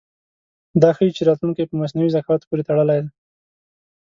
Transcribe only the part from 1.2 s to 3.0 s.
راتلونکی په مصنوعي ذکاوت پورې تړلی